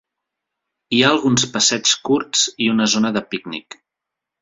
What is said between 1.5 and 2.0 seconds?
passeigs